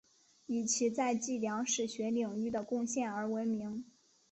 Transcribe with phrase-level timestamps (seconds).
[0.47, 3.85] 以其在计量史学领域的贡献而闻名。